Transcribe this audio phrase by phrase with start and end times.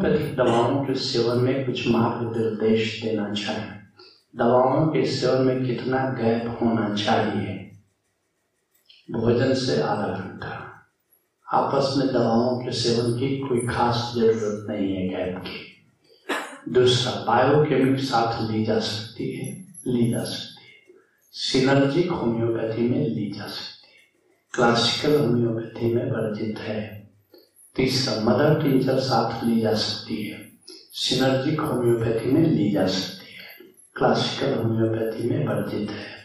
[0.00, 3.70] Homeopathic दवाओं के seven में कुछ मार्ग निर्देश देना चाहिए।
[4.36, 7.72] दवाओं के सेवन में कितना गैप होना चाहिए?
[9.10, 10.82] भोजन से आधा घंटा।
[11.52, 15.86] आपस में दवाओं के सेवन की कोई खास ज़रूरत नहीं है गैप की।
[16.72, 20.96] दूसरा बायोकेमिक साथ ली जा सकती है, ली जा सकती है।
[21.32, 26.99] सिनर्जिक होम्योपैथी में ली जा सकती है। क्लासिकल होम्योपैथी में वर्जित है।
[27.76, 30.52] तीसरा मदर टीचर साथ ली जा सकती है।
[30.92, 36.20] सिनर्जिक होम्योपैथी में ली जा सकती है। क्लासिकल होम्योपैथी में वर्जित है।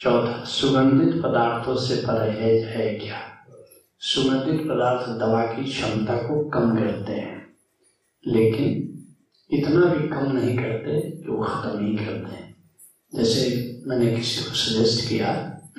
[0.00, 3.18] चौथा, सुगंधित पदार्थों से परहेज है क्या?
[3.98, 7.56] सुगंधित पदार्थ दवा की क्षमता को कम करते हैं,
[8.26, 8.88] लेकिन
[9.50, 12.70] इतना भी कम नहीं करते कि वो खत्म ही करते हैं।
[13.14, 13.40] जैसे
[13.86, 15.58] मैंने किसी को सजेस्ट किया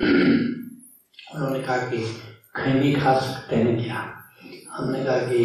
[1.34, 1.98] उन्होंने कहा कि
[2.56, 4.23] खैनी खा सकते हैं क्या?
[4.74, 5.40] हमने कहा कि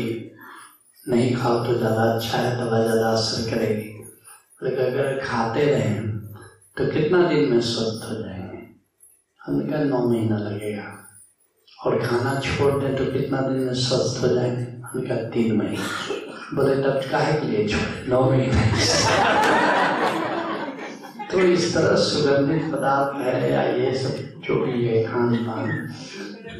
[1.06, 3.90] नहीं खाओ तो ज़्यादा अच्छा है, दवा ज़्यादा असर करेगी।
[4.64, 6.08] लेकिन अगर खाते रहें
[6.78, 8.62] तो कितना दिन में स्वस्थ हो जाएँगे?
[9.42, 10.96] हमने कहा नौ महीना लगेगा।
[11.86, 14.64] और खाना छोड़ दें तो कितना दिन में स्वस्थ हो जाएँगे?
[14.86, 15.78] हमने कहा तीन महीने।
[16.56, 18.10] बोले, तब काहे के लिए छोड़े?
[18.10, 18.64] नौ महीने।
[21.32, 25.68] तो इस तरह सुगंधित पदार्थ है या ये सब जो भी है खान पान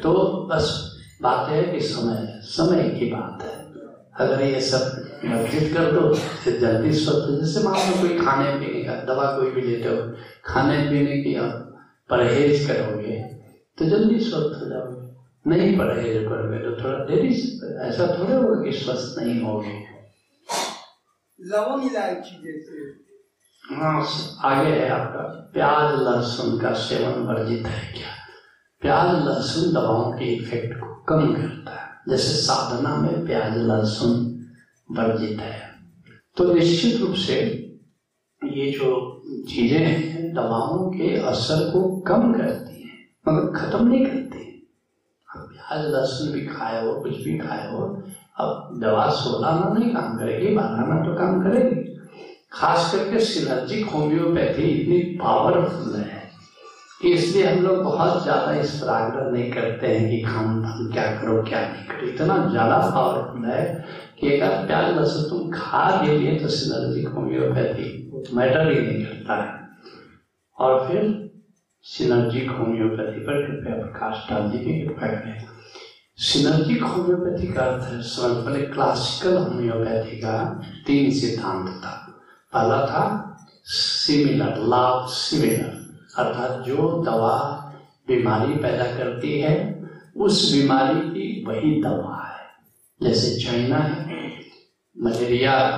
[0.02, 0.12] तो
[0.52, 0.89] बस
[1.20, 3.58] बात है कि समय समय की बात है।
[4.20, 4.82] अगर ये सब
[5.24, 9.50] वर्जित कर दो फिर जल्दी स्वस्थ जैसे मान लो कोई खाने पीने का दवा कोई
[9.50, 9.96] भी लेते हो
[10.44, 11.66] खाने पीने की आप
[12.10, 13.18] परहेज करोगे
[13.78, 14.98] तो जल्दी स्वस्थ हो जाओगे।
[15.46, 17.28] नहीं परहेज करोगे तो थोड़ा देरी
[17.88, 19.78] ऐसा थोड़ा होगा कि स्वस्थ नहीं होगे।
[21.38, 22.88] लवंग इलायची जैसे।
[23.64, 24.06] हाँ
[24.44, 25.22] आगे है आपका।
[25.54, 28.19] प्याज लहसुन का सेवन वर्जित है क्या?
[28.82, 34.14] प्याज लहसुन दवाओं के इफ़ेक्ट को कम करता है। जैसे साधना में प्याज लहसुन
[34.88, 35.58] वर्जित है।
[36.36, 37.34] तो निश्चित रूप से
[38.42, 38.88] ये जो
[39.48, 44.38] चीज़ें हैं दवाओं के असर को कम करती हैं, मगर खत्म नहीं करती।
[45.28, 47.82] अब प्याज लहसुन भी खाए हो कुछ भी खाए हो
[48.38, 51.84] अब दवा सोलह ना नहीं काम करेगी बारह ना तो काम करेगी।
[52.52, 56.19] खास करके सिनर्जिक होम्योपैथी इतनी पावरफुल है।
[57.00, 61.04] इसलिए हम लोग बहुत ज़्यादा इस पर आग्रह नहीं करते हैं कि खान पान क्या
[61.20, 63.62] करो, क्या नहीं करो। इतना ज़्यादा पावरफुल है
[64.20, 67.88] कि अगर प्याज लहसुन तुम खा के लिए तो सिनर्जिक होम्योपैथी
[68.34, 69.48] मैटर ही नहीं करता है।
[70.58, 71.08] और फिर
[71.84, 75.48] सिनर्जिक होम्योपैथी पर कृपया प्रकाश डाल दीजिए, कृपया करें।
[76.18, 80.38] सिनर्जिक होम्योपैथी का अर्थ है समझ पहले क्लासिकल होम्योपैथी का
[80.86, 81.96] तीन सिद्धांत था।
[82.52, 83.04] पहला था
[83.64, 85.78] सिमिलर लाभ सिमिलर
[86.16, 87.56] अर्थात जो दवा
[88.08, 89.82] बीमारी पैदा करती है,
[90.16, 92.46] उस बीमारी की वही दवा है।
[93.02, 94.32] जैसे चाइना है,
[94.98, 95.70] मलेरिया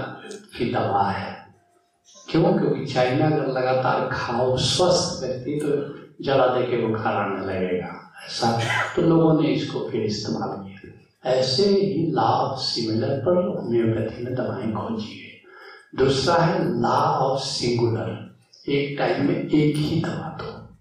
[0.58, 1.46] की दवा है।
[2.30, 2.58] क्यों?
[2.58, 8.58] क्योंकि चाइना अगर लगातार खाओ, स्वस्थ व्यक्ति तो जला दे के बुखार आने लगेगा, ऐसा।
[8.96, 14.72] तो लोगों ने इसको फिर इस्तेमाल किया। ऐसे ही लाभ सिमिलर पर होम्योपैथी ने दवाएँ
[14.72, 15.32] खोजी है
[15.94, 18.32] दूसरा है लॉ ऑफ़ सिंगुलर
[18.68, 20.76] एक टाइम में एक ही दवा दो।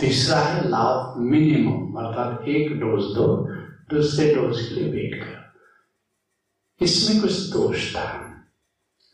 [0.00, 3.48] तीसरा है लाभ मिनिमम अर्थात एक डोज दो
[3.94, 8.34] दूसरे डोज के लिए वेट करो। इसमें कुछ दोष था।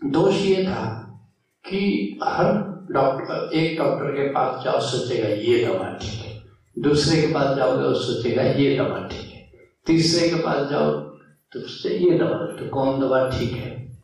[0.05, 0.85] दोष ये था
[1.67, 1.81] कि
[2.25, 2.53] हर
[2.91, 6.43] डॉक्टर एक डॉक्टर के पास जाओ, सोचेगा, ये दवा ठीक है।
[6.79, 9.51] दूसरे के पास जाओगे, वो सोचेगा, ये दवा ठीक है।
[9.87, 10.91] तीसरे के पास जाओ
[11.53, 13.99] तो उससे ये दवा तो कौन दवा ठीक है?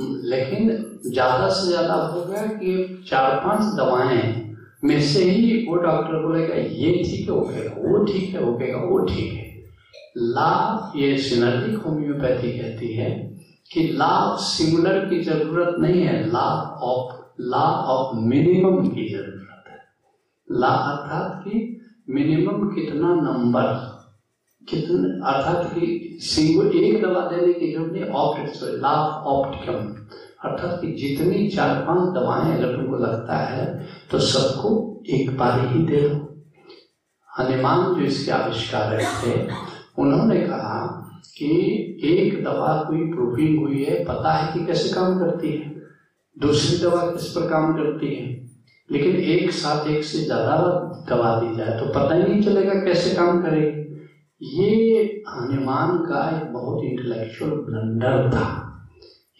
[0.00, 4.22] लेकिन ज़्यादा से ज़्यादा हो गया कि चार पाँच दवाएँ
[4.84, 8.98] में से ही वो डॉक्टर बोलेगा, ये ठीक है होगा वो ठीक है होगा वो
[9.06, 9.48] ठीक है।
[10.18, 13.10] लाभ ये सिनर्जिक होम्योपैथी कहती है
[13.70, 19.78] कि लाभ सिंगुलर की ज़रूरत नहीं है, लाभ ऑफ़ ला ऑफ़ मिनिमम की ज़रूरत है।
[20.48, 23.72] ला अर्थात कि मिनिमम कितना नंबर,
[24.68, 29.94] कितने, अर्थात कि सिंगल, एक दवा देने की ज़रूरत नहीं ऑप्ट लाभ ऑप्टिकम।
[30.40, 33.66] अर्थात कि जितनी चार पाँच दवाएँ अगर तुमको लगता है
[34.10, 34.70] तो सबको
[35.10, 36.16] एक बार ही दे दो।
[37.30, 39.32] हनुमान जो इसके आविष्कारक थे
[39.98, 40.80] उन्होंने कहा
[41.36, 41.48] कि
[42.04, 45.68] एक दवा कोई प्रूविंग हुई है, पता है कि कैसे काम करती है?
[46.36, 48.28] दूसरी दवा किस पर काम करती है?
[48.88, 50.56] लेकिन एक साथ एक से ज़्यादा
[51.08, 53.78] दवा दी जाए तो पता ही नहीं चलेगा कैसे काम करेगी।
[54.58, 58.59] ये हनुमान का एक बहुत इंटेलेक्चुअल ब्लंडर था।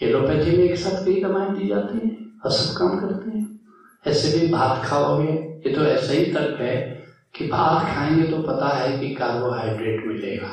[0.03, 3.61] एलोपैथी में एक साथ कई दवाएँ दी जाती हैं और सब काम करते हैं।
[4.07, 7.05] ऐसे भी भात खाओगे, ये तो ऐसा ही तर्क है
[7.35, 10.49] कि भात खाएँगे तो पता है कि कार्बोहाइड्रेट मिलेगा।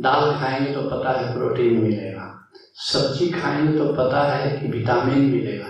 [0.00, 5.68] दाल खाएँगे तो पता है प्रोटीन मिलेगा। सब्ज़ी खाएँगे तो पता है कि विटामिन मिलेगा।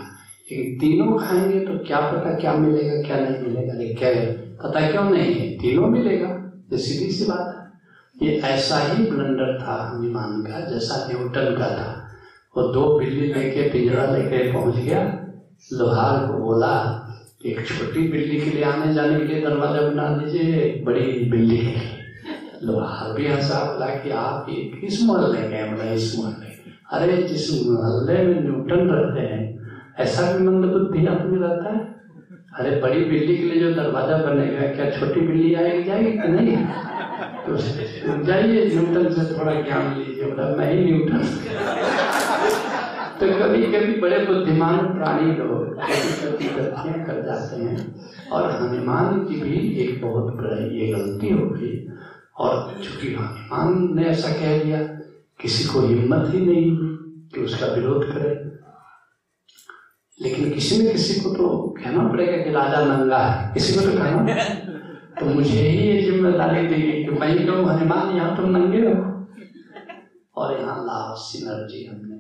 [0.53, 3.73] लेकिन तीनों खाएँगे तो क्या पता क्या मिलेगा, क्या नहीं मिलेगा?
[3.73, 4.33] लेकिन
[4.63, 5.59] पता क्यों नहीं है?
[5.59, 6.29] तीनों मिलेगा।
[6.73, 11.69] ये सीधी सी बात है। ये ऐसा ही ब्लंडर था हनुमान का, जैसा न्यूटन का
[11.69, 12.02] था।
[12.57, 15.03] वो दो बिल्ली लेके, पिंजरा लेके पहुँच गया।
[15.73, 16.99] लोहार को बोला,
[17.47, 21.57] एक छोटी बिल्ली के लिए आने जाने के लिए दरवाज़ा बना दीजिए एक बड़ी बिल्ली
[21.57, 22.01] के लिए
[22.63, 26.51] लोहार भी हंसा, बोला कि आप ये किस मोहल्ले गए बोला, इस मोहल्ले
[26.93, 29.43] अरे, जिस मोहल्ले में न्यूटन रहते हैं,
[29.99, 31.81] ऐसा भी मंद बुद्धि आदमी रहता है?
[32.59, 36.57] अरे, बड़ी बिल्ली के लिए जो दरवाज़ा बनेगा, क्या छोटी बिल्ली आएगी, जाएगी कि नहीं?
[37.47, 37.57] तो
[38.25, 41.23] जाइए, न्यूटन से थोड़ा ज्ञान लीजिए। बोला, मैं ही न्यूटन
[43.23, 49.21] तो कभी कभी बड़े बुद्धिमान प्राणी लोग कभी कभी गलतियाँ कर जाते हैं और हनुमान
[49.27, 51.71] की भी एक बहुत बड़ी ये गलती हो गई
[52.37, 54.79] और चूँकि हनुमान ने ऐसा कह दिया,
[55.41, 56.91] किसी को हिम्मत ही नहीं हुई
[57.35, 58.33] कि उसका विरोध करे।
[60.19, 61.49] लेकिन किसी न किसी को तो
[61.79, 64.45] कहना पड़ेगा कि राजा नंगा है, किसी को तो कहना
[65.21, 68.95] तो मुझे ही ये ज़िम्मेदारी दी गई कि मैं कहूँ, हनुमान, यहाँ तुम नंगे हो
[70.37, 72.12] और यहाँ लाभ सिनर्जी हमने।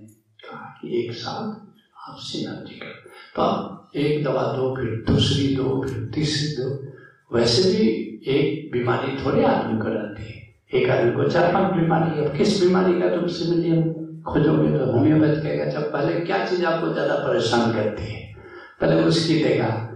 [0.44, 3.00] कि एक साथ आप सिनर्जी कर
[3.36, 7.86] तो आप एक दवा दो, फिर दूसरी दो, फिर तीसरी दो। वैसे भी
[8.28, 12.60] एक बीमारी थोड़े आदमी को रहती है। एक आदमी को चार पाँच बीमारी, अब किस
[12.62, 13.82] बीमारी का तुम सिमिलियन
[14.26, 18.34] खोजोगे तो होम्योपैथ कहेगा जब पहले क्या चीज़ आपको ज़्यादा परेशान करती है?
[18.80, 19.88] पहले उसकी देगा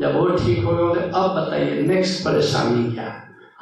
[0.00, 3.08] जब वो ठीक हो गए तो अब बताइए नेक्स्ट परेशानी क्या?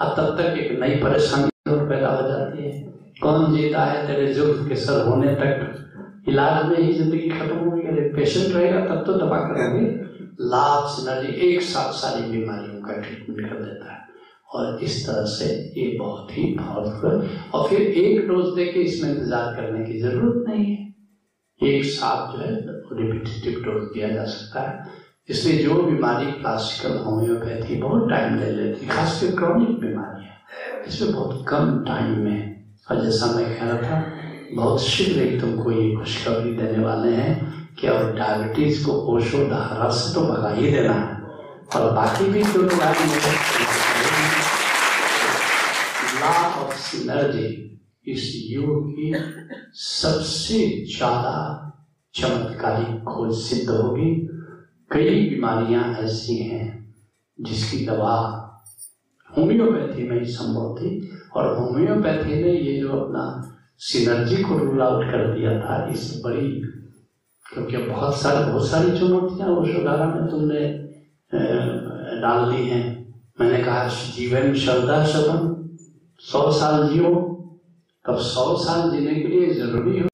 [0.01, 2.81] अब तब तक एक नई परेशानी और पैदा हो जाती है।
[3.23, 5.82] कौन जीता है तेरे जुल्फ के सर होने तक?
[6.23, 9.87] इलाज में ही ज़िंदगी खत्म होगी अरे पेशेंट रहेगा, तब तो दबा करोगे
[10.43, 14.01] लाभ सिनर्जी एक साथ सारी बीमारियों का ट्रीटमेंट कर देता है।
[14.55, 15.47] और इस तरह से
[15.77, 20.49] ये बहुत ही पावरफुल और फिर एक डोज दे के इसमें इंतज़ार करने की ज़रूरत
[20.49, 20.91] नहीं है।
[21.61, 22.51] एक साथ जो है
[22.93, 28.85] रिपीटेटिव डोज दिया जा सकता है। इसलिए जो बीमारी क्लासिकल होम्योपैथी बहुत टाइम ले लेती
[28.85, 34.22] है, खासकर क्रॉनिक बीमारियाँ। इसमें बहुत कम टाइम में, और जैसा मैं कह रहा था
[34.55, 37.33] बहुत शीघ्र ही तुमको ये खुशखबरी देने वाले हैं
[37.81, 41.21] कि और डायबिटीज़ को पोषो, धारा से तो भगा ही देना है।
[41.75, 42.73] और बाकी भी जो लोग
[46.73, 47.49] सिनर्जी
[48.07, 49.13] इस युग की
[49.75, 50.59] सबसे
[50.97, 51.35] ज़्यादा
[52.15, 54.11] चमत्कारी खोज सिद्ध होगी।
[54.91, 56.67] कई बीमारियाँ ऐसी हैं
[57.39, 58.17] जिसकी दवा
[59.31, 60.91] होम्योपैथी में ही संभव थी।
[61.37, 63.25] और होम्योपैथी ने ये जो अपना
[63.83, 66.51] सिनर्जी को रूल आउट कर दिया था इस बड़ी,
[67.47, 70.61] क्योंकि बहुत सारी बहुत सारी चुनौतियाँ उस उदाहरण में तुमने
[72.23, 72.85] डाल दी हैं।
[73.41, 73.87] मैंने कहा,
[74.17, 75.49] जीवन श्रद्धा शबन
[76.23, 77.15] सौ साल जियो,
[78.05, 80.09] तब सौ साल जीने के लिए ज़रूरी हो।